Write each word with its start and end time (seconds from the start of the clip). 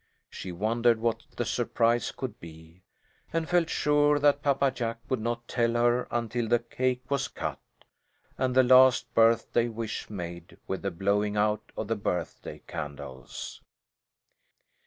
She 0.31 0.51
wondered 0.51 0.99
what 0.99 1.21
the 1.37 1.45
surprise 1.45 2.11
could 2.11 2.39
be, 2.39 2.81
and 3.31 3.47
felt 3.47 3.69
sure 3.69 4.17
that 4.17 4.41
Papa 4.41 4.71
Jack 4.71 4.97
would 5.09 5.19
not 5.21 5.47
tell 5.47 5.73
her 5.73 6.07
until 6.09 6.47
the 6.47 6.57
cake 6.57 7.03
was 7.11 7.27
cut, 7.27 7.59
and 8.35 8.55
the 8.55 8.63
last 8.63 9.13
birthday 9.13 9.67
wish 9.67 10.09
made 10.09 10.57
with 10.67 10.81
the 10.81 10.89
blowing 10.89 11.37
of 11.37 11.59
the 11.85 11.95
birthday 11.95 12.63
candles. 12.65 13.61